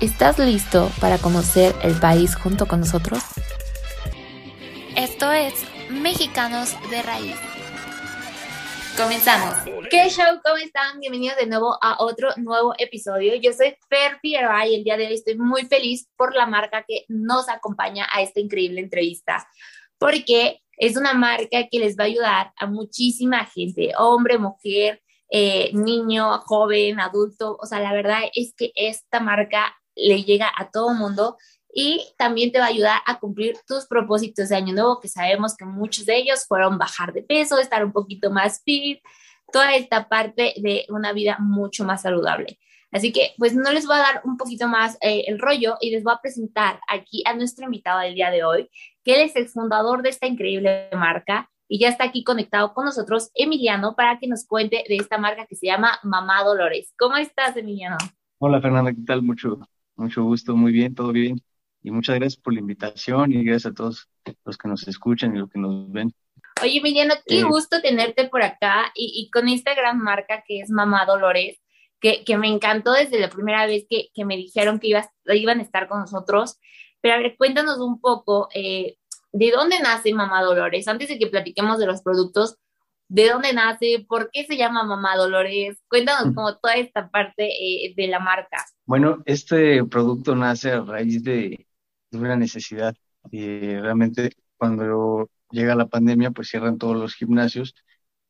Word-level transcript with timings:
¿Estás 0.00 0.38
listo 0.38 0.90
para 0.98 1.18
conocer 1.18 1.74
el 1.82 1.94
país 2.00 2.34
junto 2.34 2.66
con 2.66 2.80
nosotros? 2.80 3.22
Esto 4.96 5.30
es 5.30 5.52
Mexicanos 5.90 6.74
de 6.88 7.02
Raíz. 7.02 7.36
Comenzamos. 8.96 9.56
¿Qué 9.90 10.08
show? 10.08 10.40
¿Cómo 10.42 10.56
están? 10.56 11.00
Bienvenidos 11.00 11.36
de 11.36 11.44
nuevo 11.44 11.76
a 11.82 12.02
otro 12.02 12.30
nuevo 12.38 12.72
episodio. 12.78 13.34
Yo 13.34 13.52
soy 13.52 13.76
Fer 13.90 14.18
Figueroa 14.22 14.66
y 14.66 14.76
el 14.76 14.84
día 14.84 14.96
de 14.96 15.06
hoy 15.06 15.12
estoy 15.12 15.36
muy 15.36 15.66
feliz 15.66 16.08
por 16.16 16.34
la 16.34 16.46
marca 16.46 16.82
que 16.88 17.04
nos 17.08 17.50
acompaña 17.50 18.06
a 18.10 18.22
esta 18.22 18.40
increíble 18.40 18.80
entrevista, 18.80 19.46
porque 19.98 20.62
es 20.78 20.96
una 20.96 21.12
marca 21.12 21.68
que 21.70 21.78
les 21.78 21.98
va 21.98 22.04
a 22.04 22.06
ayudar 22.06 22.52
a 22.56 22.64
muchísima 22.64 23.44
gente, 23.44 23.92
hombre, 23.98 24.38
mujer, 24.38 25.02
eh, 25.30 25.70
niño, 25.74 26.38
joven, 26.46 27.00
adulto. 27.00 27.58
O 27.60 27.66
sea, 27.66 27.80
la 27.80 27.92
verdad 27.92 28.20
es 28.34 28.54
que 28.56 28.72
esta 28.74 29.20
marca 29.20 29.76
le 30.00 30.24
llega 30.24 30.50
a 30.56 30.70
todo 30.70 30.94
mundo 30.94 31.36
y 31.72 32.04
también 32.18 32.50
te 32.52 32.58
va 32.58 32.66
a 32.66 32.68
ayudar 32.68 33.00
a 33.06 33.18
cumplir 33.20 33.56
tus 33.66 33.86
propósitos 33.86 34.48
de 34.48 34.56
año 34.56 34.74
nuevo, 34.74 35.00
que 35.00 35.08
sabemos 35.08 35.56
que 35.56 35.64
muchos 35.64 36.06
de 36.06 36.16
ellos 36.16 36.44
fueron 36.46 36.78
bajar 36.78 37.12
de 37.12 37.22
peso, 37.22 37.58
estar 37.58 37.84
un 37.84 37.92
poquito 37.92 38.30
más 38.30 38.62
fit, 38.64 39.00
toda 39.52 39.74
esta 39.76 40.08
parte 40.08 40.54
de 40.56 40.86
una 40.88 41.12
vida 41.12 41.36
mucho 41.38 41.84
más 41.84 42.02
saludable. 42.02 42.58
Así 42.92 43.12
que, 43.12 43.34
pues 43.38 43.54
no 43.54 43.70
les 43.70 43.86
voy 43.86 43.96
a 43.96 44.00
dar 44.00 44.22
un 44.24 44.36
poquito 44.36 44.66
más 44.66 44.98
eh, 45.00 45.24
el 45.28 45.38
rollo 45.38 45.76
y 45.80 45.90
les 45.90 46.02
voy 46.02 46.12
a 46.12 46.20
presentar 46.20 46.80
aquí 46.88 47.22
a 47.24 47.34
nuestro 47.34 47.64
invitado 47.64 48.00
del 48.00 48.16
día 48.16 48.30
de 48.30 48.42
hoy, 48.42 48.68
que 49.04 49.14
él 49.14 49.20
es 49.20 49.36
el 49.36 49.48
fundador 49.48 50.02
de 50.02 50.08
esta 50.08 50.26
increíble 50.26 50.88
marca 50.92 51.48
y 51.68 51.78
ya 51.78 51.88
está 51.88 52.02
aquí 52.02 52.24
conectado 52.24 52.74
con 52.74 52.84
nosotros, 52.84 53.30
Emiliano, 53.34 53.94
para 53.94 54.18
que 54.18 54.26
nos 54.26 54.44
cuente 54.44 54.84
de 54.88 54.96
esta 54.96 55.18
marca 55.18 55.46
que 55.46 55.54
se 55.54 55.66
llama 55.66 56.00
Mamá 56.02 56.42
Dolores. 56.42 56.92
¿Cómo 56.98 57.16
estás, 57.16 57.56
Emiliano? 57.56 57.96
Hola, 58.38 58.60
Fernanda, 58.60 58.92
¿qué 58.92 59.02
tal? 59.06 59.22
Mucho, 59.22 59.60
mucho 60.00 60.24
gusto, 60.24 60.56
muy 60.56 60.72
bien, 60.72 60.94
todo 60.94 61.12
bien. 61.12 61.40
Y 61.82 61.90
muchas 61.90 62.16
gracias 62.16 62.40
por 62.40 62.52
la 62.52 62.60
invitación 62.60 63.32
y 63.32 63.44
gracias 63.44 63.72
a 63.72 63.74
todos 63.74 64.08
los 64.44 64.58
que 64.58 64.68
nos 64.68 64.86
escuchan 64.86 65.34
y 65.34 65.38
los 65.38 65.50
que 65.50 65.58
nos 65.58 65.90
ven. 65.90 66.12
Oye, 66.62 66.78
Emiliano, 66.78 67.14
qué 67.26 67.40
eh, 67.40 67.44
gusto 67.44 67.80
tenerte 67.80 68.28
por 68.28 68.42
acá 68.42 68.92
y, 68.94 69.12
y, 69.14 69.30
con 69.30 69.48
esta 69.48 69.74
gran 69.74 69.98
marca 69.98 70.44
que 70.46 70.60
es 70.60 70.70
Mamá 70.70 71.06
Dolores, 71.06 71.58
que, 72.00 72.24
que 72.24 72.36
me 72.36 72.48
encantó 72.48 72.92
desde 72.92 73.18
la 73.18 73.30
primera 73.30 73.66
vez 73.66 73.86
que, 73.88 74.08
que 74.12 74.24
me 74.24 74.36
dijeron 74.36 74.78
que 74.78 74.88
ibas, 74.88 75.08
iban 75.26 75.60
a 75.60 75.62
estar 75.62 75.88
con 75.88 76.00
nosotros. 76.00 76.58
Pero 77.00 77.14
a 77.14 77.18
ver, 77.18 77.36
cuéntanos 77.38 77.78
un 77.78 78.00
poco, 78.00 78.48
eh, 78.54 78.96
¿de 79.32 79.50
dónde 79.50 79.80
nace 79.80 80.12
Mamá 80.12 80.42
Dolores? 80.42 80.86
Antes 80.88 81.08
de 81.08 81.18
que 81.18 81.28
platiquemos 81.28 81.78
de 81.78 81.86
los 81.86 82.02
productos, 82.02 82.56
¿de 83.10 83.28
dónde 83.28 83.52
nace? 83.52 84.06
¿Por 84.08 84.30
qué 84.32 84.46
se 84.46 84.56
llama 84.56 84.84
Mamá 84.84 85.16
Dolores? 85.16 85.78
Cuéntanos 85.88 86.32
como 86.32 86.56
toda 86.56 86.74
esta 86.74 87.10
parte 87.10 87.48
eh, 87.48 87.92
de 87.96 88.06
la 88.06 88.20
marca. 88.20 88.64
Bueno, 88.86 89.20
este 89.26 89.84
producto 89.84 90.36
nace 90.36 90.70
a 90.70 90.80
raíz 90.80 91.22
de, 91.24 91.66
una 92.12 92.36
necesidad. 92.36 92.94
Y 93.30 93.74
realmente 93.76 94.30
cuando 94.56 95.28
llega 95.50 95.74
la 95.74 95.88
pandemia, 95.88 96.30
pues 96.30 96.48
cierran 96.48 96.78
todos 96.78 96.96
los 96.96 97.14
gimnasios. 97.14 97.74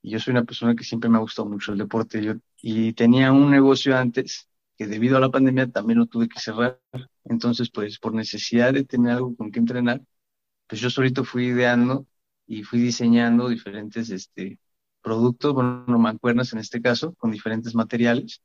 Y 0.02 0.12
yo 0.12 0.18
soy 0.18 0.32
una 0.32 0.44
persona 0.44 0.74
que 0.74 0.84
siempre 0.84 1.10
me 1.10 1.18
ha 1.18 1.20
gustado 1.20 1.48
mucho 1.48 1.72
el 1.72 1.78
deporte. 1.78 2.22
Yo, 2.22 2.34
y 2.62 2.94
tenía 2.94 3.32
un 3.32 3.50
negocio 3.50 3.96
antes 3.96 4.48
que 4.78 4.86
debido 4.86 5.18
a 5.18 5.20
la 5.20 5.28
pandemia 5.28 5.70
también 5.70 5.98
lo 5.98 6.06
tuve 6.06 6.26
que 6.26 6.40
cerrar. 6.40 6.80
Entonces, 7.24 7.70
pues 7.70 7.98
por 7.98 8.14
necesidad 8.14 8.72
de 8.72 8.84
tener 8.84 9.12
algo 9.12 9.36
con 9.36 9.52
que 9.52 9.58
entrenar, 9.58 10.00
pues 10.66 10.80
yo 10.80 10.88
solito 10.88 11.22
fui 11.24 11.48
ideando 11.48 12.06
y 12.46 12.62
fui 12.62 12.80
diseñando 12.80 13.48
diferentes 13.50 14.08
este, 14.10 14.58
productos, 15.02 15.54
bueno, 15.54 15.84
mancuernas 15.98 16.52
en 16.52 16.60
este 16.60 16.80
caso, 16.82 17.14
con 17.14 17.30
diferentes 17.32 17.74
materiales 17.74 18.42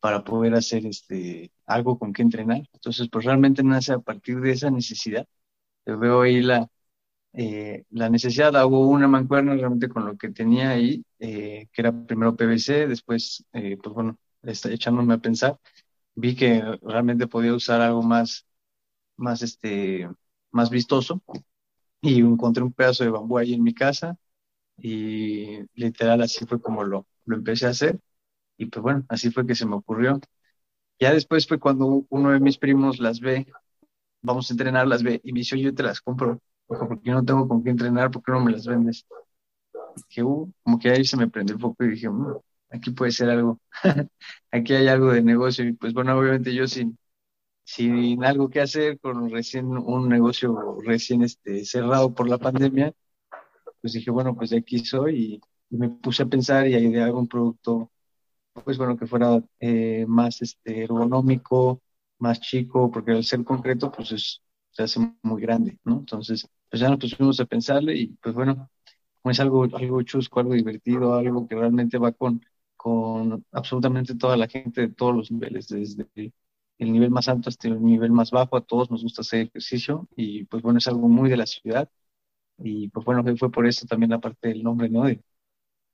para 0.00 0.24
poder 0.24 0.54
hacer 0.54 0.86
este, 0.86 1.52
algo 1.66 1.98
con 1.98 2.12
que 2.12 2.22
entrenar. 2.22 2.62
Entonces, 2.72 3.08
pues 3.10 3.24
realmente 3.24 3.62
nace 3.62 3.92
a 3.92 3.98
partir 4.00 4.40
de 4.40 4.52
esa 4.52 4.70
necesidad. 4.70 5.26
Yo 5.86 5.98
veo 5.98 6.22
ahí 6.22 6.42
la, 6.42 6.68
eh, 7.32 7.84
la 7.90 8.08
necesidad, 8.10 8.56
hago 8.56 8.88
una 8.88 9.08
mancuerna 9.08 9.54
realmente 9.54 9.88
con 9.88 10.06
lo 10.06 10.16
que 10.16 10.30
tenía 10.30 10.70
ahí, 10.70 11.04
eh, 11.18 11.68
que 11.72 11.82
era 11.82 11.92
primero 12.06 12.36
PVC, 12.36 12.86
después, 12.88 13.44
eh, 13.52 13.76
pues 13.82 13.94
bueno, 13.94 14.18
está 14.42 14.70
echándome 14.72 15.14
a 15.14 15.18
pensar, 15.18 15.58
vi 16.14 16.34
que 16.36 16.62
realmente 16.82 17.26
podía 17.28 17.54
usar 17.54 17.80
algo 17.80 18.02
más, 18.02 18.46
más, 19.16 19.42
este, 19.42 20.08
más 20.52 20.70
vistoso 20.70 21.22
y 22.02 22.20
encontré 22.20 22.62
un 22.64 22.72
pedazo 22.72 23.04
de 23.04 23.10
bambú 23.10 23.38
ahí 23.38 23.54
en 23.54 23.62
mi 23.62 23.74
casa 23.74 24.18
y 24.78 25.60
literal 25.74 26.22
así 26.22 26.46
fue 26.46 26.60
como 26.60 26.84
lo, 26.84 27.06
lo 27.26 27.36
empecé 27.36 27.66
a 27.66 27.70
hacer 27.70 28.00
y 28.58 28.66
pues 28.66 28.82
bueno, 28.82 29.06
así 29.08 29.30
fue 29.30 29.46
que 29.46 29.54
se 29.54 29.66
me 29.66 29.76
ocurrió. 29.76 30.20
Ya 31.00 31.12
después 31.14 31.46
fue 31.48 31.58
cuando 31.60 32.04
uno 32.10 32.30
de 32.30 32.40
mis 32.40 32.58
primos 32.58 32.98
las 33.00 33.20
ve, 33.20 33.46
vamos 34.22 34.50
a 34.50 34.54
entrenar, 34.54 34.86
las 34.88 35.02
ve 35.02 35.20
y 35.24 35.32
me 35.32 35.40
dice, 35.40 35.60
yo 35.60 35.74
te 35.74 35.82
las 35.84 36.00
compro, 36.02 36.40
porque 36.66 37.10
no 37.10 37.24
tengo 37.24 37.48
con 37.48 37.64
qué 37.64 37.70
entrenar, 37.70 38.10
¿por 38.10 38.22
qué 38.22 38.32
no 38.32 38.40
me 38.40 38.52
las 38.52 38.66
vendes? 38.66 39.06
Dije, 40.08 40.22
uh, 40.22 40.52
como 40.62 40.78
que 40.78 40.90
ahí 40.90 41.04
se 41.04 41.16
me 41.16 41.28
prendió 41.28 41.56
el 41.56 41.60
foco 41.60 41.84
y 41.84 41.90
dije, 41.90 42.08
mm, 42.08 42.36
aquí 42.70 42.90
puede 42.92 43.12
ser 43.12 43.30
algo, 43.30 43.60
aquí 44.52 44.74
hay 44.74 44.88
algo 44.88 45.12
de 45.12 45.22
negocio. 45.22 45.66
Y 45.66 45.72
pues 45.72 45.92
bueno, 45.94 46.18
obviamente 46.18 46.54
yo 46.54 46.66
sin, 46.66 46.98
sin 47.64 48.24
algo 48.24 48.50
que 48.50 48.60
hacer, 48.60 49.00
con 49.00 49.30
recién 49.30 49.66
un 49.66 50.08
negocio 50.08 50.78
recién 50.84 51.22
este, 51.22 51.64
cerrado 51.64 52.14
por 52.14 52.28
la 52.28 52.38
pandemia, 52.38 52.94
pues 53.80 53.92
dije, 53.94 54.10
bueno, 54.10 54.34
pues 54.36 54.50
de 54.50 54.58
aquí 54.58 54.78
soy 54.80 55.34
y, 55.34 55.40
me 55.70 55.90
puse 55.90 56.22
a 56.22 56.26
pensar 56.26 56.66
y 56.66 56.74
a 56.74 56.80
idear 56.80 57.12
un 57.12 57.28
producto 57.28 57.90
pues 58.64 58.78
bueno, 58.78 58.96
que 58.96 59.06
fuera 59.06 59.42
eh, 59.60 60.04
más 60.08 60.42
este, 60.42 60.84
ergonómico, 60.84 61.82
más 62.18 62.40
chico, 62.40 62.90
porque 62.90 63.12
al 63.12 63.24
ser 63.24 63.44
concreto, 63.44 63.90
pues 63.90 64.12
es, 64.12 64.42
se 64.70 64.82
hace 64.82 65.00
muy 65.22 65.42
grande, 65.42 65.78
¿no? 65.84 65.98
Entonces, 65.98 66.48
pues 66.68 66.80
ya 66.80 66.88
nos 66.88 66.98
pusimos 66.98 67.40
a 67.40 67.46
pensarle 67.46 67.96
y 67.96 68.06
pues 68.08 68.34
bueno, 68.34 68.70
es 69.24 69.40
algo, 69.40 69.64
algo 69.64 70.02
chusco, 70.02 70.40
algo 70.40 70.54
divertido, 70.54 71.14
algo 71.14 71.46
que 71.48 71.54
realmente 71.56 71.98
va 71.98 72.12
con, 72.12 72.42
con 72.76 73.44
absolutamente 73.52 74.14
toda 74.14 74.36
la 74.36 74.48
gente 74.48 74.82
de 74.82 74.88
todos 74.88 75.14
los 75.14 75.30
niveles, 75.30 75.68
desde 75.68 76.06
el 76.78 76.92
nivel 76.92 77.10
más 77.10 77.28
alto 77.28 77.48
hasta 77.48 77.68
el 77.68 77.82
nivel 77.82 78.12
más 78.12 78.30
bajo, 78.30 78.56
a 78.56 78.60
todos 78.62 78.90
nos 78.90 79.02
gusta 79.02 79.22
hacer 79.22 79.40
ejercicio 79.48 80.08
y 80.16 80.44
pues 80.44 80.62
bueno, 80.62 80.78
es 80.78 80.88
algo 80.88 81.08
muy 81.08 81.28
de 81.28 81.36
la 81.36 81.46
ciudad 81.46 81.90
y 82.58 82.88
pues 82.88 83.04
bueno, 83.04 83.24
fue 83.36 83.50
por 83.50 83.66
eso 83.66 83.86
también 83.86 84.10
la 84.10 84.20
parte 84.20 84.48
del 84.48 84.62
nombre, 84.62 84.88
¿no? 84.88 85.04
De 85.04 85.22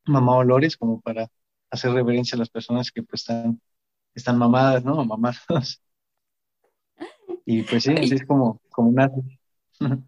Mamá 0.07 0.37
Olores, 0.37 0.77
como 0.77 1.01
para 1.01 1.29
hacer 1.71 1.93
reverencia 1.93 2.37
a 2.37 2.39
las 2.39 2.51
personas 2.51 2.91
que 2.91 3.03
pues 3.03 3.23
están, 3.23 3.61
están 4.15 4.39
mamadas, 4.39 4.85
¿no? 4.85 5.05
Mamadas. 5.05 5.81
Y 7.47 7.63
pues 7.63 7.83
sí, 7.83 7.93
así 7.93 8.15
es 8.15 8.25
como, 8.25 8.59
como 8.71 8.91
nace. 8.91 9.21
no 9.81 9.99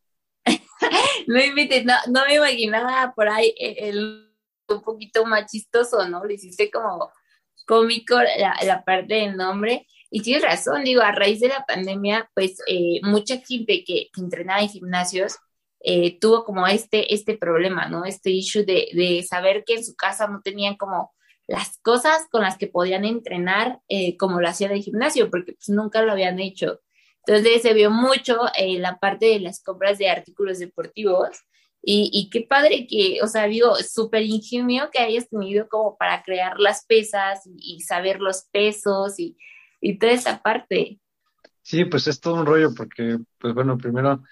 no, 1.27 1.95
no 2.09 2.27
me 2.27 2.35
imaginaba 2.35 3.13
por 3.15 3.29
ahí 3.29 3.55
el, 3.59 4.33
un 4.69 4.83
poquito 4.83 5.27
más 5.27 5.51
chistoso, 5.51 6.09
¿no? 6.09 6.25
Le 6.25 6.35
hiciste 6.35 6.71
como 6.71 7.11
cómico 7.67 8.15
la, 8.15 8.57
la, 8.65 8.85
parte 8.85 9.15
del 9.15 9.37
nombre. 9.37 9.87
Y 10.11 10.23
tienes 10.23 10.45
razón, 10.45 10.85
digo, 10.85 11.03
a 11.03 11.13
raíz 11.13 11.41
de 11.41 11.49
la 11.49 11.67
pandemia, 11.67 12.31
pues 12.35 12.59
eh, 12.69 13.01
mucha 13.03 13.37
gente 13.39 13.85
que, 13.85 14.09
que, 14.13 14.21
entrenaba 14.21 14.63
en 14.63 14.69
gimnasios 14.69 15.37
eh, 15.81 16.19
tuvo 16.19 16.45
como 16.45 16.67
este, 16.67 17.15
este 17.15 17.37
problema, 17.37 17.89
¿no? 17.89 18.05
Este 18.05 18.31
issue 18.31 18.65
de, 18.65 18.89
de, 18.93 19.23
saber 19.23 19.65
que 19.65 19.75
en 19.75 19.85
su 19.85 19.95
casa 19.95 20.27
no 20.27 20.41
tenían 20.43 20.77
como 20.77 21.13
las 21.47 21.79
cosas 21.83 22.27
con 22.31 22.43
las 22.43 22.59
que 22.59 22.67
podían 22.67 23.05
entrenar 23.05 23.81
eh, 23.89 24.17
como 24.17 24.41
lo 24.41 24.49
hacían 24.49 24.73
en 24.73 24.79
el 24.79 24.83
gimnasio, 24.83 25.31
porque 25.31 25.53
pues 25.53 25.69
nunca 25.69 26.03
lo 26.03 26.13
habían 26.13 26.41
hecho. 26.41 26.81
Entonces 27.27 27.63
se 27.63 27.75
vio 27.75 27.91
mucho 27.91 28.39
en 28.57 28.83
la 28.83 28.99
parte 28.99 29.27
de 29.27 29.41
las 29.41 29.63
compras 29.63 29.99
de 29.99 30.09
artículos 30.09 30.59
deportivos 30.59 31.29
y, 31.83 32.11
y 32.13 32.31
qué 32.31 32.41
padre 32.41 32.87
que, 32.89 33.21
o 33.23 33.27
sea, 33.27 33.47
digo, 33.47 33.77
súper 33.77 34.23
ingenio 34.23 34.91
que 34.93 34.99
hayas 34.99 35.29
tenido 35.29 35.69
como 35.69 35.97
para 35.97 36.23
crear 36.23 36.59
las 36.59 36.85
pesas 36.85 37.49
y, 37.57 37.81
saber 37.81 38.21
los 38.21 38.45
pesos 38.51 39.19
y, 39.19 39.37
y 39.81 39.99
toda 39.99 40.13
esa 40.13 40.43
parte. 40.43 40.99
Sí, 41.63 41.85
pues 41.85 42.07
es 42.07 42.21
todo 42.21 42.35
un 42.35 42.47
rollo 42.47 42.75
porque, 42.77 43.19
pues 43.39 43.55
bueno, 43.55 43.77
primero 43.77 44.23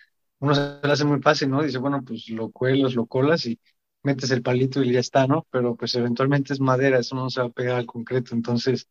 uno 0.41 0.55
se 0.55 0.61
le 0.83 0.93
hace 0.93 1.05
muy 1.05 1.21
fácil, 1.23 1.51
¿no? 1.51 1.63
Dice, 1.63 1.79
bueno, 1.79 2.03
pues 2.05 2.29
lo 2.29 2.51
cuelas, 2.51 2.95
lo 2.95 3.07
colas 3.07 3.47
y 3.47 3.59
metes 4.03 4.31
el 4.31 4.43
palito 4.43 4.83
y 4.83 4.93
ya 4.93 5.01
está, 5.01 5.27
¿no? 5.27 5.47
Pero 5.51 5.77
pues 5.77 5.95
eventualmente 5.95 6.53
es 6.53 6.61
madera, 6.61 6.99
eso 6.99 7.15
no 7.17 7.31
se 7.31 7.41
va 7.41 7.47
a 7.49 7.51
pegar 7.51 7.77
al 7.77 7.87
concreto, 7.87 8.35
entonces, 8.35 8.89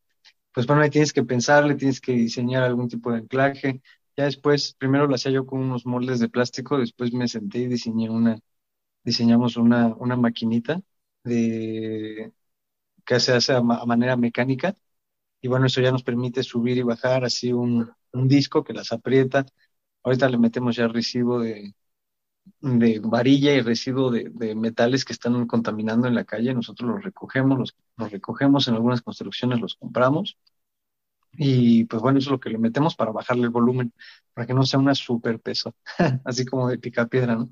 pues 0.53 0.67
bueno, 0.67 0.81
ahí 0.83 0.89
tienes 0.89 1.13
que 1.13 1.23
pensarle, 1.23 1.75
tienes 1.75 2.01
que 2.01 2.13
diseñar 2.13 2.63
algún 2.63 2.87
tipo 2.89 3.11
de 3.11 3.19
anclaje, 3.19 3.81
Ya 4.17 4.25
después, 4.25 4.75
primero 4.77 5.07
lo 5.07 5.15
hacía 5.15 5.31
yo 5.31 5.45
con 5.45 5.59
unos 5.61 5.85
moldes 5.85 6.19
de 6.19 6.29
plástico, 6.29 6.77
después 6.77 7.13
me 7.13 7.27
senté 7.27 7.59
y 7.59 7.67
diseñé 7.67 8.09
una, 8.09 8.39
diseñamos 9.03 9.57
una, 9.57 9.87
una 9.95 10.15
maquinita 10.17 10.81
de, 11.23 12.33
que 13.05 13.19
se 13.19 13.33
hace 13.33 13.53
a, 13.53 13.61
manera 13.61 14.17
mecánica. 14.17 14.75
Y 15.41 15.47
bueno, 15.49 15.67
eso 15.67 15.81
ya 15.81 15.91
nos 15.91 16.03
permite 16.03 16.43
subir 16.43 16.77
y 16.77 16.83
bajar 16.83 17.25
así 17.25 17.53
un, 17.53 17.91
un 18.13 18.27
disco 18.27 18.63
que 18.63 18.73
las 18.73 18.91
aprieta. 18.91 19.45
Ahorita 20.03 20.29
le 20.29 20.37
metemos 20.37 20.75
ya 20.75 20.87
residuo 20.87 21.39
de, 21.39 21.73
de 22.61 22.99
varilla 23.03 23.53
y 23.53 23.61
residuo 23.61 24.11
de, 24.11 24.29
de, 24.33 24.55
metales 24.55 25.05
que 25.05 25.13
están 25.13 25.47
contaminando 25.47 26.07
en 26.07 26.15
la 26.15 26.25
calle. 26.25 26.53
Nosotros 26.53 26.89
los 26.89 27.03
recogemos, 27.03 27.59
los, 27.59 27.75
los 27.97 28.11
recogemos 28.11 28.67
en 28.67 28.75
algunas 28.75 29.01
construcciones, 29.01 29.59
los 29.61 29.75
compramos 29.75 30.37
y 31.33 31.85
pues 31.85 32.01
bueno, 32.01 32.19
eso 32.19 32.29
es 32.29 32.31
lo 32.31 32.39
que 32.39 32.49
le 32.49 32.57
metemos 32.59 32.95
para 32.95 33.11
bajarle 33.11 33.43
el 33.43 33.49
volumen, 33.49 33.93
para 34.33 34.45
que 34.47 34.53
no 34.53 34.63
sea 34.65 34.79
una 34.79 34.93
super 34.95 35.39
peso, 35.39 35.75
así 36.25 36.45
como 36.45 36.69
de 36.69 36.77
pica 36.77 37.07
piedra, 37.07 37.35
¿no? 37.35 37.49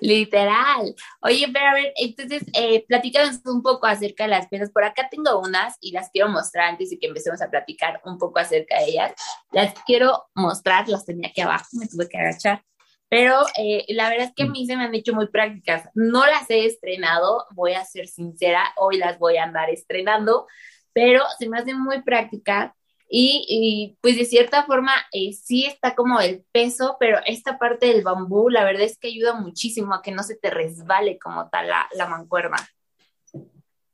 Literal. 0.00 0.94
Oye, 1.22 1.46
pero 1.52 1.66
a 1.66 1.74
ver, 1.74 1.92
entonces, 1.96 2.42
eh, 2.54 2.84
platícanos 2.86 3.40
un 3.44 3.62
poco 3.62 3.86
acerca 3.86 4.24
de 4.24 4.30
las 4.30 4.48
piezas. 4.48 4.70
Por 4.70 4.84
acá 4.84 5.08
tengo 5.10 5.40
unas 5.40 5.76
y 5.80 5.92
las 5.92 6.10
quiero 6.10 6.28
mostrar 6.28 6.70
antes 6.70 6.90
de 6.90 6.98
que 6.98 7.06
empecemos 7.06 7.40
a 7.42 7.50
platicar 7.50 8.00
un 8.04 8.18
poco 8.18 8.38
acerca 8.40 8.78
de 8.78 8.86
ellas. 8.86 9.12
Las 9.52 9.74
quiero 9.86 10.24
mostrar, 10.34 10.88
las 10.88 11.04
tenía 11.04 11.28
aquí 11.28 11.40
abajo, 11.40 11.66
me 11.72 11.86
tuve 11.86 12.08
que 12.08 12.18
agachar. 12.18 12.64
Pero 13.08 13.44
eh, 13.58 13.84
la 13.88 14.08
verdad 14.08 14.28
es 14.28 14.34
que 14.34 14.44
a 14.44 14.46
mí 14.46 14.66
se 14.66 14.76
me 14.76 14.84
han 14.84 14.94
hecho 14.94 15.14
muy 15.14 15.28
prácticas. 15.28 15.88
No 15.94 16.26
las 16.26 16.48
he 16.48 16.64
estrenado, 16.64 17.44
voy 17.52 17.72
a 17.72 17.84
ser 17.84 18.06
sincera, 18.06 18.72
hoy 18.76 18.98
las 18.98 19.18
voy 19.18 19.36
a 19.36 19.44
andar 19.44 19.68
estrenando, 19.68 20.46
pero 20.92 21.24
se 21.38 21.48
me 21.48 21.58
hacen 21.58 21.80
muy 21.80 22.02
prácticas 22.02 22.72
y, 23.12 23.96
pues 24.00 24.16
de 24.16 24.24
cierta 24.24 24.64
forma 24.64 24.92
eh, 25.12 25.32
sí 25.32 25.64
está 25.64 25.94
como 25.96 26.20
el 26.20 26.44
peso, 26.52 26.96
pero 27.00 27.18
esta 27.26 27.58
parte 27.58 27.86
del 27.86 28.04
bambú, 28.04 28.48
la 28.48 28.64
verdad 28.64 28.82
es 28.82 28.98
que 28.98 29.08
ayuda 29.08 29.34
muchísimo 29.34 29.94
a 29.94 30.02
que 30.02 30.12
no 30.12 30.22
se 30.22 30.36
te 30.36 30.50
resbale 30.50 31.18
como 31.18 31.48
tal 31.48 31.68
la, 31.68 31.88
la 31.96 32.08
mancuerna. 32.08 32.56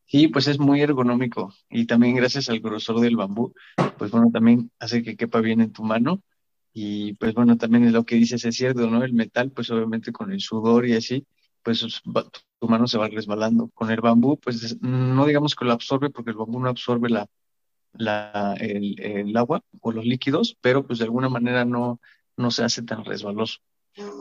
Sí, 0.06 0.28
pues 0.28 0.46
es 0.48 0.58
muy 0.58 0.82
ergonómico 0.82 1.52
y 1.68 1.86
también 1.86 2.14
gracias 2.14 2.48
al 2.48 2.60
grosor 2.60 3.00
del 3.00 3.16
bambú, 3.16 3.54
pues 3.98 4.10
bueno, 4.10 4.30
también 4.30 4.70
hace 4.78 5.02
que 5.02 5.16
quepa 5.16 5.40
bien 5.40 5.60
en 5.60 5.72
tu 5.72 5.82
mano 5.82 6.22
y 6.72 7.14
pues 7.14 7.32
bueno, 7.32 7.56
también 7.56 7.84
es 7.84 7.92
lo 7.92 8.04
que 8.04 8.16
dices 8.16 8.44
es 8.44 8.54
cierto, 8.54 8.86
¿no? 8.88 9.02
El 9.02 9.14
metal, 9.14 9.50
pues 9.50 9.70
obviamente 9.70 10.12
con 10.12 10.30
el 10.30 10.40
sudor 10.40 10.86
y 10.86 10.94
así, 10.94 11.26
pues 11.62 12.02
tu 12.58 12.68
mano 12.68 12.86
se 12.86 12.98
va 12.98 13.08
resbalando. 13.08 13.70
Con 13.74 13.90
el 13.90 14.00
bambú, 14.00 14.38
pues 14.38 14.80
no 14.82 15.24
digamos 15.24 15.54
que 15.54 15.64
lo 15.64 15.72
absorbe 15.72 16.10
porque 16.10 16.30
el 16.30 16.36
bambú 16.36 16.60
no 16.60 16.68
absorbe 16.68 17.08
la, 17.08 17.26
la, 17.98 18.54
el, 18.60 19.00
el, 19.00 19.36
agua 19.36 19.62
o 19.80 19.92
los 19.92 20.04
líquidos, 20.04 20.56
pero 20.60 20.86
pues 20.86 20.98
de 20.98 21.04
alguna 21.04 21.28
manera 21.28 21.64
no, 21.64 22.00
no 22.36 22.50
se 22.50 22.64
hace 22.64 22.82
tan 22.82 23.04
resbaloso. 23.04 23.58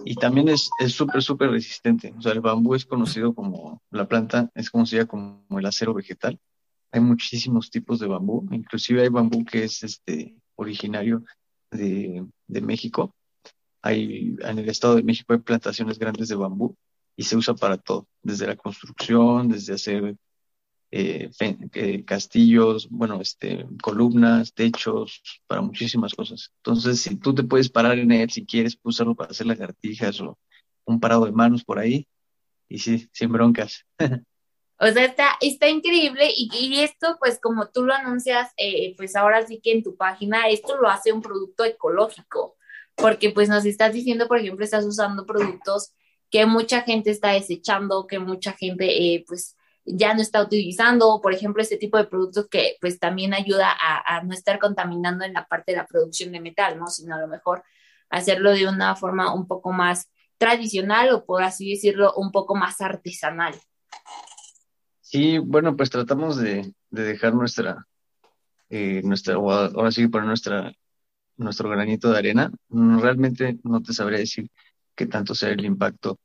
Y 0.05 0.15
también 0.15 0.47
es 0.47 0.69
súper, 0.87 1.21
súper 1.21 1.49
resistente. 1.51 2.13
O 2.17 2.21
sea, 2.21 2.31
el 2.31 2.39
bambú 2.39 2.75
es 2.75 2.85
conocido 2.85 3.33
como, 3.33 3.81
la 3.91 4.07
planta 4.07 4.49
es 4.55 4.69
conocida 4.69 5.05
como 5.05 5.45
el 5.49 5.65
acero 5.65 5.93
vegetal. 5.93 6.39
Hay 6.91 7.01
muchísimos 7.01 7.69
tipos 7.69 7.99
de 7.99 8.07
bambú, 8.07 8.47
inclusive 8.51 9.01
hay 9.01 9.09
bambú 9.09 9.43
que 9.43 9.65
es 9.65 9.83
este, 9.83 10.37
originario 10.55 11.25
de, 11.71 12.25
de 12.47 12.61
México. 12.61 13.13
Hay, 13.81 14.35
en 14.39 14.59
el 14.59 14.69
Estado 14.69 14.95
de 14.95 15.03
México 15.03 15.33
hay 15.33 15.39
plantaciones 15.39 15.99
grandes 15.99 16.29
de 16.29 16.35
bambú 16.35 16.75
y 17.17 17.23
se 17.23 17.35
usa 17.35 17.53
para 17.53 17.77
todo, 17.77 18.07
desde 18.21 18.47
la 18.47 18.55
construcción, 18.55 19.49
desde 19.49 19.73
hacer 19.73 20.15
eh, 20.97 21.29
eh, 21.73 22.05
castillos, 22.05 22.87
bueno, 22.89 23.19
este, 23.19 23.65
columnas, 23.83 24.53
techos, 24.53 25.21
para 25.45 25.59
muchísimas 25.59 26.13
cosas. 26.13 26.53
Entonces, 26.63 27.01
si 27.01 27.17
tú 27.17 27.35
te 27.35 27.43
puedes 27.43 27.69
parar 27.69 27.99
en 27.99 28.13
él, 28.13 28.29
si 28.31 28.45
quieres, 28.45 28.79
usarlo 28.81 29.13
para 29.13 29.31
hacer 29.31 29.45
lagartijas 29.45 30.21
o 30.21 30.39
un 30.85 31.01
parado 31.01 31.25
de 31.25 31.33
manos 31.33 31.65
por 31.65 31.79
ahí, 31.79 32.07
y 32.69 32.79
sí, 32.79 33.09
sin 33.11 33.31
broncas. 33.31 33.85
O 34.77 34.87
sea, 34.87 35.05
está, 35.05 35.37
está 35.39 35.69
increíble 35.69 36.27
y, 36.35 36.49
y, 36.53 36.81
esto, 36.81 37.15
pues 37.17 37.39
como 37.41 37.69
tú 37.69 37.85
lo 37.85 37.93
anuncias, 37.93 38.51
eh, 38.57 38.93
pues 38.97 39.15
ahora 39.15 39.47
sí 39.47 39.61
que 39.63 39.71
en 39.71 39.83
tu 39.83 39.95
página, 39.95 40.49
esto 40.49 40.75
lo 40.75 40.89
hace 40.89 41.13
un 41.13 41.21
producto 41.21 41.63
ecológico, 41.63 42.57
porque 42.93 43.29
pues 43.29 43.47
nos 43.47 43.65
estás 43.65 43.93
diciendo, 43.93 44.27
por 44.27 44.37
ejemplo, 44.37 44.65
estás 44.65 44.83
usando 44.83 45.25
productos 45.25 45.93
que 46.29 46.45
mucha 46.45 46.81
gente 46.81 47.09
está 47.09 47.31
desechando, 47.31 48.05
que 48.05 48.19
mucha 48.19 48.51
gente, 48.51 49.23
pues, 49.25 49.55
ya 49.85 50.13
no 50.13 50.21
está 50.21 50.41
utilizando, 50.41 51.19
por 51.21 51.33
ejemplo, 51.33 51.61
este 51.61 51.77
tipo 51.77 51.97
de 51.97 52.05
productos 52.05 52.47
que 52.49 52.77
pues 52.81 52.99
también 52.99 53.33
ayuda 53.33 53.71
a, 53.71 54.21
no 54.23 54.33
estar 54.33 54.59
contaminando 54.59 55.23
en 55.23 55.33
la 55.33 55.45
parte 55.45 55.71
de 55.71 55.77
la 55.77 55.85
producción 55.85 56.31
de 56.31 56.39
metal, 56.39 56.77
¿no? 56.79 56.87
Sino 56.87 57.15
a 57.15 57.19
lo 57.19 57.27
mejor 57.27 57.63
hacerlo 58.09 58.51
de 58.51 58.67
una 58.67 58.95
forma 58.95 59.33
un 59.33 59.47
poco 59.47 59.71
más 59.71 60.09
tradicional 60.37 61.09
o 61.13 61.25
por 61.25 61.43
así 61.43 61.69
decirlo, 61.69 62.13
un 62.15 62.31
poco 62.31 62.55
más 62.55 62.81
artesanal. 62.81 63.53
Sí, 65.01 65.37
bueno, 65.37 65.75
pues 65.77 65.89
tratamos 65.89 66.37
de, 66.37 66.73
dejar 66.89 67.35
nuestra, 67.35 67.85
eh, 68.69 69.01
nuestra, 69.03 69.35
ahora 69.35 69.91
sí 69.91 70.07
poner 70.07 70.27
nuestra, 70.27 70.73
nuestro 71.37 71.69
granito 71.69 72.11
de 72.11 72.17
arena. 72.17 72.51
Realmente 72.69 73.59
no 73.63 73.81
te 73.83 73.93
sabría 73.93 74.19
decir 74.19 74.49
qué 74.95 75.05
tanto 75.05 75.35
sea 75.35 75.49
el 75.49 75.63
impacto 75.63 76.19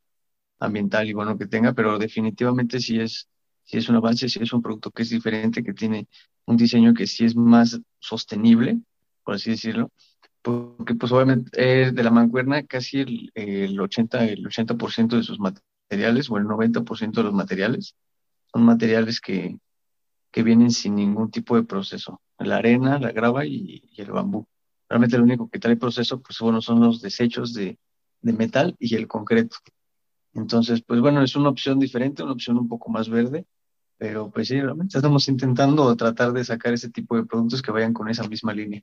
ambiental 0.58 1.08
y 1.08 1.12
bueno 1.12 1.36
que 1.36 1.46
tenga, 1.46 1.72
pero 1.74 1.98
definitivamente 1.98 2.80
sí 2.80 3.00
es 3.00 3.28
si 3.70 3.78
es 3.78 3.88
un 3.88 3.94
avance, 3.94 4.28
si 4.28 4.42
es 4.42 4.52
un 4.52 4.62
producto 4.62 4.90
que 4.90 5.02
es 5.04 5.10
diferente, 5.10 5.62
que 5.62 5.72
tiene 5.72 6.08
un 6.44 6.56
diseño 6.56 6.92
que 6.92 7.06
sí 7.06 7.24
es 7.24 7.36
más 7.36 7.80
sostenible, 8.00 8.80
por 9.22 9.36
así 9.36 9.50
decirlo, 9.50 9.92
porque 10.42 10.96
pues 10.96 11.12
obviamente 11.12 11.50
eh, 11.54 11.92
de 11.92 12.02
la 12.02 12.10
mancuerna 12.10 12.64
casi 12.64 12.98
el, 12.98 13.30
el 13.32 13.80
80, 13.80 14.24
el 14.24 14.44
80% 14.44 15.16
de 15.16 15.22
sus 15.22 15.38
materiales 15.38 16.28
o 16.30 16.36
el 16.36 16.46
90% 16.46 17.12
de 17.12 17.22
los 17.22 17.32
materiales 17.32 17.94
son 18.52 18.64
materiales 18.64 19.20
que, 19.20 19.56
que 20.32 20.42
vienen 20.42 20.72
sin 20.72 20.96
ningún 20.96 21.30
tipo 21.30 21.54
de 21.54 21.62
proceso. 21.62 22.20
La 22.38 22.56
arena, 22.56 22.98
la 22.98 23.12
grava 23.12 23.46
y, 23.46 23.84
el 23.96 24.10
bambú. 24.10 24.48
Realmente 24.88 25.16
lo 25.16 25.22
único 25.22 25.48
que 25.48 25.60
trae 25.60 25.76
proceso, 25.76 26.20
pues 26.20 26.40
bueno, 26.40 26.60
son 26.60 26.80
los 26.80 27.00
desechos 27.00 27.54
de, 27.54 27.78
de 28.20 28.32
metal 28.32 28.74
y 28.80 28.96
el 28.96 29.06
concreto. 29.06 29.58
Entonces, 30.34 30.82
pues 30.82 31.00
bueno, 31.00 31.22
es 31.22 31.36
una 31.36 31.50
opción 31.50 31.78
diferente, 31.78 32.24
una 32.24 32.32
opción 32.32 32.58
un 32.58 32.66
poco 32.66 32.90
más 32.90 33.08
verde, 33.08 33.46
pero 34.00 34.30
pues 34.30 34.48
sí, 34.48 34.58
realmente 34.58 34.96
estamos 34.96 35.28
intentando 35.28 35.94
tratar 35.94 36.32
de 36.32 36.42
sacar 36.42 36.72
ese 36.72 36.88
tipo 36.88 37.16
de 37.16 37.26
productos 37.26 37.60
que 37.60 37.70
vayan 37.70 37.92
con 37.92 38.08
esa 38.08 38.26
misma 38.26 38.54
línea. 38.54 38.82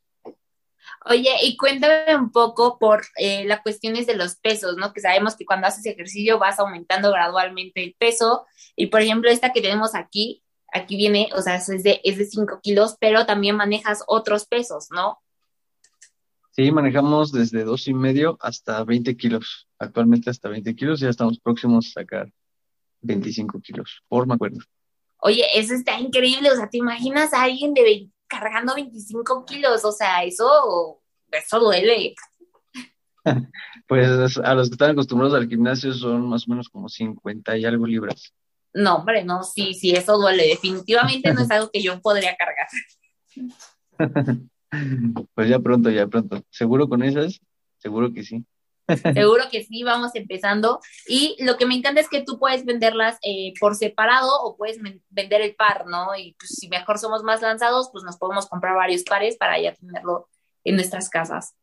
Oye, 1.09 1.31
y 1.41 1.57
cuéntame 1.57 2.15
un 2.15 2.31
poco 2.31 2.77
por 2.77 3.01
eh, 3.17 3.43
las 3.45 3.61
cuestiones 3.61 4.05
de 4.05 4.15
los 4.15 4.35
pesos, 4.35 4.77
¿no? 4.77 4.93
Que 4.93 5.01
sabemos 5.01 5.35
que 5.35 5.43
cuando 5.43 5.65
haces 5.65 5.87
ejercicio 5.87 6.37
vas 6.37 6.59
aumentando 6.59 7.11
gradualmente 7.11 7.83
el 7.83 7.95
peso. 7.97 8.45
Y 8.75 8.87
por 8.87 9.01
ejemplo, 9.01 9.31
esta 9.31 9.51
que 9.51 9.61
tenemos 9.61 9.95
aquí, 9.95 10.43
aquí 10.71 10.95
viene, 10.95 11.29
o 11.33 11.41
sea, 11.41 11.55
es 11.55 11.65
de, 11.81 11.99
es 12.03 12.19
de 12.19 12.25
5 12.25 12.59
kilos, 12.61 12.95
pero 12.99 13.25
también 13.25 13.55
manejas 13.55 14.03
otros 14.05 14.45
pesos, 14.45 14.89
¿no? 14.91 15.17
Sí, 16.51 16.71
manejamos 16.71 17.31
desde 17.31 17.63
dos 17.63 17.87
y 17.87 17.95
medio 17.95 18.37
hasta 18.39 18.83
20 18.83 19.17
kilos. 19.17 19.67
Actualmente 19.79 20.29
hasta 20.29 20.47
20 20.47 20.75
kilos, 20.75 20.99
ya 20.99 21.09
estamos 21.09 21.39
próximos 21.39 21.87
a 21.87 22.01
sacar 22.01 22.31
25 23.01 23.59
kilos, 23.61 24.03
por 24.07 24.27
me 24.27 24.35
acuerdo. 24.35 24.59
Oye, 25.19 25.45
eso 25.55 25.73
está 25.73 25.99
increíble, 25.99 26.51
o 26.51 26.55
sea, 26.55 26.69
¿te 26.69 26.77
imaginas 26.77 27.33
a 27.33 27.43
alguien 27.43 27.73
de 27.73 28.09
cargando 28.27 28.75
25 28.75 29.45
kilos? 29.45 29.83
O 29.83 29.91
sea, 29.91 30.23
eso, 30.23 31.01
eso 31.31 31.59
duele. 31.59 32.15
Pues 33.87 34.37
a 34.37 34.53
los 34.53 34.69
que 34.69 34.73
están 34.73 34.91
acostumbrados 34.91 35.35
al 35.35 35.49
gimnasio 35.49 35.93
son 35.93 36.29
más 36.29 36.47
o 36.47 36.51
menos 36.51 36.69
como 36.69 36.87
50 36.87 37.57
y 37.57 37.65
algo 37.65 37.85
libras. 37.85 38.33
No, 38.73 38.97
hombre, 38.97 39.23
no, 39.23 39.43
sí, 39.43 39.73
sí, 39.73 39.91
eso 39.91 40.17
duele. 40.17 40.47
Definitivamente 40.47 41.33
no 41.33 41.41
es 41.41 41.51
algo 41.51 41.69
que 41.69 41.81
yo 41.81 41.99
podría 42.01 42.35
cargar. 42.35 42.67
Pues 45.33 45.49
ya 45.49 45.59
pronto, 45.59 45.89
ya 45.89 46.07
pronto. 46.07 46.43
¿Seguro 46.49 46.89
con 46.89 47.01
esas? 47.01 47.39
Seguro 47.77 48.11
que 48.11 48.23
sí. 48.23 48.45
Seguro 49.13 49.43
que 49.51 49.63
sí, 49.63 49.83
vamos 49.83 50.15
empezando. 50.15 50.79
Y 51.07 51.35
lo 51.43 51.57
que 51.57 51.65
me 51.65 51.75
encanta 51.75 52.01
es 52.01 52.09
que 52.09 52.23
tú 52.23 52.39
puedes 52.39 52.65
venderlas 52.65 53.17
eh, 53.21 53.53
por 53.59 53.75
separado 53.75 54.29
o 54.43 54.55
puedes 54.55 54.79
vender 55.09 55.41
el 55.41 55.55
par, 55.55 55.85
¿no? 55.87 56.15
Y 56.15 56.35
pues 56.39 56.55
si 56.59 56.69
mejor 56.69 56.97
somos 56.97 57.23
más 57.23 57.41
lanzados, 57.41 57.89
pues 57.91 58.03
nos 58.03 58.17
podemos 58.17 58.47
comprar 58.47 58.75
varios 58.75 59.03
pares 59.03 59.37
para 59.37 59.59
ya 59.59 59.73
tenerlo 59.73 60.29
en 60.63 60.75
nuestras 60.75 61.09
casas. 61.09 61.55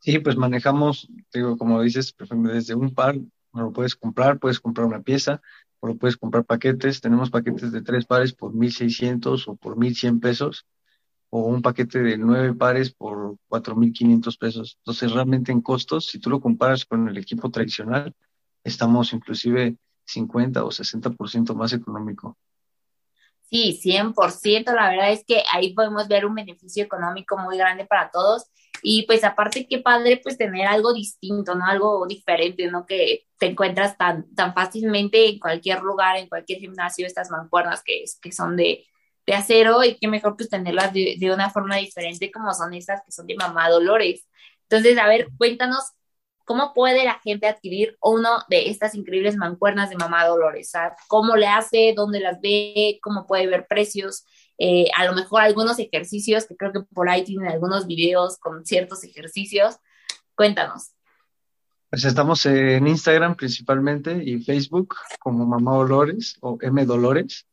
Sí, 0.00 0.18
pues 0.18 0.36
manejamos, 0.36 1.08
digo, 1.32 1.56
como 1.56 1.82
dices, 1.82 2.14
desde 2.18 2.74
un 2.74 2.94
par, 2.94 3.16
lo 3.52 3.72
puedes 3.72 3.96
comprar, 3.96 4.38
puedes 4.38 4.60
comprar 4.60 4.86
una 4.86 5.02
pieza, 5.02 5.40
o 5.80 5.88
lo 5.88 5.96
puedes 5.96 6.16
comprar 6.16 6.44
paquetes. 6.44 7.00
Tenemos 7.00 7.30
paquetes 7.30 7.72
de 7.72 7.82
tres 7.82 8.06
pares 8.06 8.32
por 8.32 8.52
1.600 8.52 9.48
o 9.48 9.56
por 9.56 9.76
1.100 9.76 10.20
pesos 10.20 10.66
o 11.30 11.40
un 11.40 11.62
paquete 11.62 12.00
de 12.00 12.16
nueve 12.16 12.54
pares 12.54 12.92
por 12.92 13.36
4.500 13.48 14.38
pesos. 14.38 14.78
Entonces, 14.80 15.12
realmente 15.12 15.52
en 15.52 15.60
costos, 15.60 16.06
si 16.06 16.18
tú 16.18 16.30
lo 16.30 16.40
comparas 16.40 16.84
con 16.84 17.08
el 17.08 17.18
equipo 17.18 17.50
tradicional, 17.50 18.14
estamos 18.64 19.12
inclusive 19.12 19.76
50 20.06 20.64
o 20.64 20.70
60% 20.70 21.54
más 21.54 21.72
económico. 21.72 22.38
Sí, 23.50 23.78
100%. 23.82 24.74
La 24.74 24.90
verdad 24.90 25.10
es 25.10 25.24
que 25.24 25.42
ahí 25.50 25.72
podemos 25.72 26.06
ver 26.06 26.26
un 26.26 26.34
beneficio 26.34 26.84
económico 26.84 27.38
muy 27.38 27.56
grande 27.56 27.86
para 27.86 28.10
todos. 28.10 28.44
Y 28.82 29.04
pues 29.06 29.24
aparte 29.24 29.66
qué 29.66 29.78
padre 29.78 30.20
pues 30.22 30.38
tener 30.38 30.66
algo 30.66 30.92
distinto, 30.92 31.54
¿no? 31.54 31.64
Algo 31.64 32.06
diferente, 32.06 32.70
¿no? 32.70 32.86
Que 32.86 33.26
te 33.38 33.46
encuentras 33.46 33.96
tan, 33.96 34.32
tan 34.34 34.54
fácilmente 34.54 35.28
en 35.28 35.38
cualquier 35.38 35.80
lugar, 35.80 36.16
en 36.16 36.28
cualquier 36.28 36.60
gimnasio, 36.60 37.06
estas 37.06 37.30
mancuernas 37.30 37.82
que, 37.82 38.04
que 38.20 38.32
son 38.32 38.56
de, 38.56 38.84
de 39.28 39.34
acero 39.34 39.84
y 39.84 39.98
qué 39.98 40.08
mejor 40.08 40.36
pues 40.38 40.48
tenerlas 40.48 40.90
de, 40.94 41.16
de, 41.18 41.30
una 41.30 41.50
forma 41.50 41.76
diferente 41.76 42.32
como 42.32 42.54
son 42.54 42.72
estas 42.72 43.02
que 43.04 43.12
son 43.12 43.26
de 43.26 43.36
mamá 43.36 43.68
Dolores. 43.68 44.26
Entonces, 44.62 44.96
a 44.96 45.06
ver, 45.06 45.28
cuéntanos 45.36 45.92
cómo 46.46 46.72
puede 46.72 47.04
la 47.04 47.18
gente 47.18 47.46
adquirir 47.46 47.98
uno 48.00 48.38
de 48.48 48.70
estas 48.70 48.94
increíbles 48.94 49.36
mancuernas 49.36 49.90
de 49.90 49.96
mamá 49.96 50.24
Dolores, 50.24 50.72
cómo 51.08 51.36
le 51.36 51.46
hace, 51.46 51.92
dónde 51.94 52.20
las 52.20 52.40
ve, 52.40 52.98
cómo 53.02 53.26
puede 53.26 53.46
ver 53.46 53.66
precios, 53.68 54.24
eh, 54.56 54.86
a 54.96 55.04
lo 55.04 55.12
mejor 55.12 55.42
algunos 55.42 55.78
ejercicios, 55.78 56.46
que 56.46 56.56
creo 56.56 56.72
que 56.72 56.80
por 56.80 57.10
ahí 57.10 57.22
tienen 57.22 57.48
algunos 57.48 57.86
videos 57.86 58.38
con 58.38 58.64
ciertos 58.64 59.04
ejercicios. 59.04 59.76
Cuéntanos. 60.34 60.92
Pues 61.90 62.04
estamos 62.04 62.46
en 62.46 62.88
Instagram 62.88 63.36
principalmente 63.36 64.22
y 64.24 64.42
Facebook 64.42 64.94
como 65.20 65.44
Mamá 65.44 65.72
Dolores 65.72 66.38
o 66.40 66.56
M 66.62 66.82
Dolores. 66.86 67.46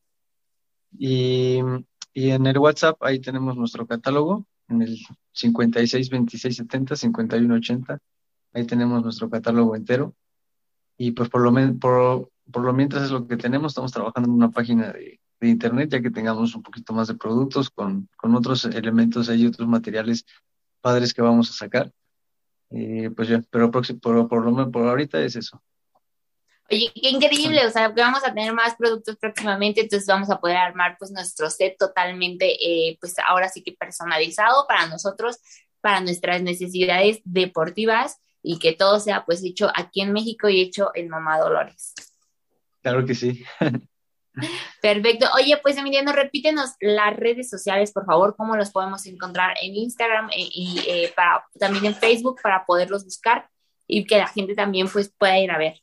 Y, 0.97 1.59
y 2.13 2.29
en 2.31 2.45
el 2.45 2.57
WhatsApp 2.57 3.01
ahí 3.01 3.19
tenemos 3.19 3.57
nuestro 3.57 3.85
catálogo 3.85 4.45
en 4.67 4.81
el 4.81 4.97
56 5.33 6.09
26 6.09 6.55
70 6.55 6.95
51 6.95 7.55
80. 7.55 7.99
Ahí 8.53 8.65
tenemos 8.65 9.03
nuestro 9.03 9.29
catálogo 9.29 9.75
entero. 9.75 10.15
Y 10.97 11.11
pues 11.11 11.29
por 11.29 11.41
lo, 11.41 11.53
por, 11.79 12.31
por 12.51 12.63
lo 12.63 12.73
mientras 12.73 13.03
es 13.03 13.11
lo 13.11 13.27
que 13.27 13.37
tenemos, 13.37 13.71
estamos 13.71 13.91
trabajando 13.91 14.29
en 14.29 14.35
una 14.35 14.49
página 14.49 14.93
de, 14.93 15.19
de 15.39 15.47
internet, 15.49 15.89
ya 15.91 16.01
que 16.01 16.11
tengamos 16.11 16.55
un 16.55 16.63
poquito 16.63 16.93
más 16.93 17.07
de 17.07 17.15
productos 17.15 17.69
con, 17.69 18.09
con 18.17 18.35
otros 18.35 18.65
elementos 18.65 19.29
ahí, 19.29 19.45
otros 19.45 19.67
materiales 19.67 20.25
padres 20.81 21.13
que 21.13 21.21
vamos 21.21 21.49
a 21.49 21.53
sacar. 21.53 21.91
Eh, 22.69 23.09
pues 23.15 23.27
ya, 23.27 23.41
pero 23.49 23.71
por, 23.71 23.85
por, 23.99 24.27
por, 24.27 24.45
lo, 24.45 24.71
por 24.71 24.87
ahorita 24.87 25.21
es 25.21 25.35
eso. 25.35 25.61
Oye, 26.71 26.91
qué 26.95 27.09
increíble, 27.09 27.65
o 27.65 27.69
sea, 27.69 27.93
que 27.93 28.01
vamos 28.01 28.23
a 28.23 28.33
tener 28.33 28.51
más 28.53 28.75
productos 28.75 29.17
próximamente, 29.17 29.81
entonces 29.81 30.07
vamos 30.07 30.29
a 30.31 30.39
poder 30.39 30.57
armar 30.57 30.95
pues 30.97 31.11
nuestro 31.11 31.49
set 31.49 31.77
totalmente, 31.77 32.53
eh, 32.59 32.97
pues 32.99 33.15
ahora 33.19 33.49
sí 33.49 33.61
que 33.61 33.73
personalizado 33.73 34.65
para 34.67 34.87
nosotros, 34.87 35.37
para 35.79 36.01
nuestras 36.01 36.41
necesidades 36.41 37.19
deportivas 37.23 38.19
y 38.41 38.57
que 38.57 38.73
todo 38.73 38.99
sea 38.99 39.25
pues 39.25 39.43
hecho 39.43 39.71
aquí 39.75 40.01
en 40.01 40.11
México 40.11 40.49
y 40.49 40.61
hecho 40.61 40.89
en 40.95 41.09
Mamá 41.09 41.39
Dolores. 41.39 41.93
Claro 42.81 43.05
que 43.05 43.13
sí. 43.13 43.43
Perfecto. 44.81 45.27
Oye, 45.35 45.57
pues 45.61 45.77
Emiliano, 45.77 46.11
repítenos 46.11 46.71
las 46.79 47.15
redes 47.15 47.49
sociales, 47.49 47.91
por 47.91 48.05
favor, 48.05 48.35
cómo 48.35 48.55
los 48.55 48.71
podemos 48.71 49.05
encontrar 49.05 49.55
en 49.61 49.75
Instagram 49.75 50.29
eh, 50.29 50.49
y 50.51 50.81
eh, 50.87 51.13
para, 51.15 51.45
también 51.59 51.85
en 51.85 51.95
Facebook 51.95 52.39
para 52.41 52.65
poderlos 52.65 53.05
buscar 53.05 53.49
y 53.87 54.05
que 54.05 54.17
la 54.17 54.27
gente 54.27 54.55
también 54.55 54.87
pues 54.87 55.13
pueda 55.17 55.39
ir 55.39 55.51
a 55.51 55.57
ver. 55.57 55.79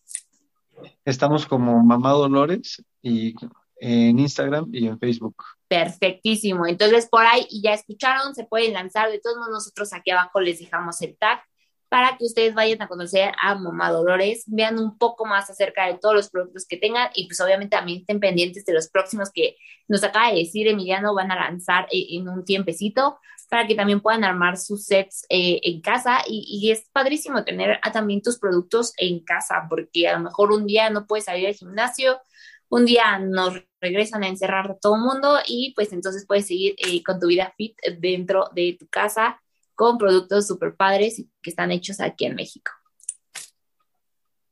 Estamos 1.04 1.46
como 1.46 1.82
Mamá 1.82 2.10
Dolores 2.10 2.82
y 3.00 3.34
en 3.76 4.18
Instagram 4.18 4.70
y 4.72 4.86
en 4.86 4.98
Facebook. 4.98 5.36
Perfectísimo. 5.68 6.66
Entonces, 6.66 7.08
por 7.08 7.26
ahí 7.26 7.46
ya 7.62 7.74
escucharon, 7.74 8.34
se 8.34 8.44
pueden 8.44 8.74
lanzar. 8.74 9.10
De 9.10 9.18
todos 9.18 9.36
modos, 9.36 9.50
nosotros 9.50 9.92
aquí 9.92 10.10
abajo 10.10 10.40
les 10.40 10.60
dejamos 10.60 11.00
el 11.02 11.16
tag 11.16 11.42
para 11.92 12.16
que 12.16 12.24
ustedes 12.24 12.54
vayan 12.54 12.80
a 12.80 12.88
conocer 12.88 13.32
a 13.38 13.54
Mamá 13.54 13.90
Dolores, 13.90 14.44
vean 14.46 14.78
un 14.78 14.96
poco 14.96 15.26
más 15.26 15.50
acerca 15.50 15.86
de 15.86 15.98
todos 15.98 16.14
los 16.14 16.30
productos 16.30 16.64
que 16.66 16.78
tengan 16.78 17.10
y 17.14 17.26
pues 17.26 17.38
obviamente 17.42 17.76
también 17.76 18.00
estén 18.00 18.18
pendientes 18.18 18.64
de 18.64 18.72
los 18.72 18.88
próximos 18.88 19.30
que 19.30 19.56
nos 19.88 20.02
acaba 20.02 20.30
de 20.30 20.38
decir 20.38 20.66
Emiliano 20.68 21.14
van 21.14 21.30
a 21.30 21.34
lanzar 21.34 21.84
eh, 21.92 22.06
en 22.12 22.30
un 22.30 22.46
tiempecito 22.46 23.18
para 23.52 23.66
que 23.66 23.74
también 23.74 24.00
puedan 24.00 24.24
armar 24.24 24.56
sus 24.56 24.86
sets 24.86 25.26
eh, 25.28 25.60
en 25.62 25.82
casa 25.82 26.20
y, 26.26 26.46
y, 26.48 26.70
es 26.70 26.88
padrísimo 26.90 27.44
tener 27.44 27.78
también 27.92 28.22
tus 28.22 28.38
productos 28.38 28.94
en 28.96 29.22
casa 29.22 29.66
porque 29.68 30.08
a 30.08 30.16
lo 30.16 30.24
mejor 30.24 30.52
un 30.52 30.64
día 30.64 30.88
no 30.88 31.06
puedes 31.06 31.26
salir 31.26 31.46
al 31.46 31.52
gimnasio, 31.52 32.18
un 32.70 32.86
día 32.86 33.18
nos 33.18 33.62
regresan 33.78 34.24
a 34.24 34.28
encerrar 34.28 34.70
a 34.70 34.78
todo 34.78 34.96
el 34.96 35.02
mundo 35.02 35.38
y 35.46 35.74
pues 35.74 35.92
entonces 35.92 36.24
puedes 36.26 36.46
seguir 36.46 36.76
eh, 36.78 37.02
con 37.02 37.20
tu 37.20 37.26
vida 37.26 37.52
fit 37.54 37.76
dentro 37.98 38.48
de 38.54 38.74
tu 38.80 38.86
casa 38.86 39.38
con 39.74 39.98
productos 39.98 40.46
súper 40.46 40.74
padres 40.74 41.18
y 41.18 41.30
que 41.42 41.50
están 41.50 41.72
hechos 41.72 42.00
aquí 42.00 42.24
en 42.24 42.36
México. 42.36 42.72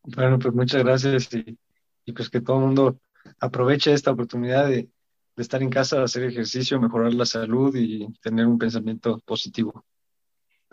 Bueno, 0.03 0.39
pues 0.39 0.53
muchas 0.55 0.85
gracias 0.85 1.31
y, 1.33 2.13
pues 2.13 2.29
que 2.29 2.43
todo 2.43 2.59
el 2.59 2.65
mundo 2.67 3.01
aproveche 3.39 3.95
esta 3.95 4.11
oportunidad 4.11 4.69
de, 4.69 4.91
de 5.37 5.43
estar 5.43 5.63
en 5.63 5.71
casa, 5.71 6.03
hacer 6.03 6.25
ejercicio, 6.25 6.81
mejorar 6.81 7.15
la 7.15 7.27
salud 7.27 7.75
y 7.75 8.07
tener 8.21 8.47
un 8.47 8.59
pensamiento 8.59 9.21
positivo. 9.25 9.85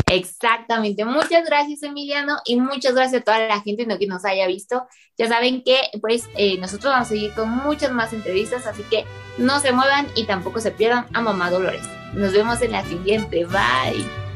Exactamente. 0.10 1.04
Muchas 1.04 1.46
gracias, 1.46 1.84
Emiliano, 1.84 2.38
y 2.46 2.60
muchas 2.60 2.94
gracias 2.94 3.22
a 3.22 3.26
toda 3.26 3.48
la 3.48 3.62
gente 3.62 3.86
que 4.00 4.08
nos 4.08 4.24
haya 4.24 4.48
visto. 4.48 4.88
Ya 5.18 5.28
saben 5.28 5.64
que, 5.64 5.78
pues, 6.02 6.30
eh, 6.38 6.58
nosotros 6.60 6.94
vamos 6.94 7.08
a 7.08 7.10
seguir 7.10 7.34
con 7.34 7.50
muchas 7.50 7.92
más 7.92 8.14
entrevistas, 8.14 8.66
así 8.66 8.84
que 8.84 9.04
no 9.38 9.60
se 9.60 9.74
muevan 9.74 10.08
y 10.16 10.26
tampoco 10.26 10.62
se 10.62 10.72
pierdan 10.72 11.08
a 11.14 11.22
Mamá 11.22 11.52
Dolores. 11.52 11.84
Nos 12.14 12.32
vemos 12.32 12.62
en 12.62 12.72
la 12.72 12.86
siguiente. 12.86 13.46
Bye. 13.46 14.27